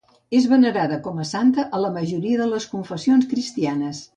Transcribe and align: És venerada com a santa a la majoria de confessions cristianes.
És 0.35 0.45
venerada 0.53 0.97
com 1.09 1.19
a 1.23 1.27
santa 1.33 1.67
a 1.79 1.81
la 1.83 1.93
majoria 1.99 2.49
de 2.59 2.63
confessions 2.73 3.29
cristianes. 3.35 4.05